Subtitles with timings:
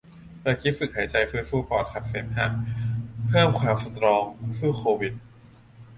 [0.41, 2.47] เปิดคลิปฝึกหายใจฟื้นฟูปอดขับเสมหะ
[3.29, 4.25] เพิ่มความสตรอง
[4.59, 5.13] สู้โควิด